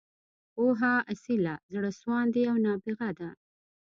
پوهه، 0.53 0.93
اصیله، 1.13 1.53
زړه 1.73 1.91
سواندې 1.99 2.43
او 2.51 2.55
نابغه 2.65 3.09
ده. 3.19 3.29